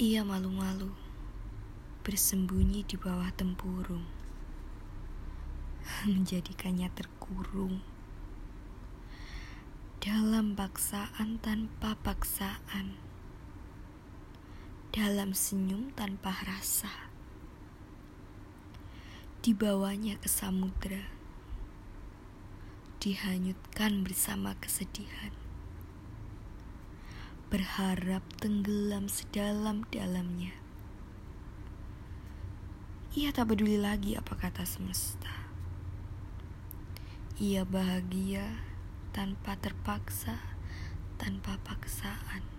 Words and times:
Ia 0.00 0.24
malu-malu, 0.24 0.88
bersembunyi 2.00 2.80
di 2.88 2.96
bawah 2.96 3.28
tempurung, 3.36 4.08
menjadikannya 6.08 6.88
terkurung 6.96 7.84
dalam 10.00 10.56
paksaan 10.56 11.36
tanpa 11.44 11.92
paksaan, 12.00 12.96
dalam 14.96 15.36
senyum 15.36 15.92
tanpa 15.92 16.40
rasa, 16.40 17.12
dibawanya 19.44 20.16
ke 20.16 20.32
samudera, 20.32 21.04
dihanyutkan 22.96 24.00
bersama 24.00 24.56
kesedihan 24.56 25.41
berharap 27.52 28.24
tenggelam 28.40 29.12
sedalam-dalamnya. 29.12 30.56
Ia 33.12 33.28
tak 33.28 33.52
peduli 33.52 33.76
lagi 33.76 34.16
apa 34.16 34.32
kata 34.40 34.64
semesta. 34.64 35.28
Ia 37.36 37.68
bahagia 37.68 38.56
tanpa 39.12 39.60
terpaksa, 39.60 40.40
tanpa 41.20 41.60
paksaan. 41.60 42.51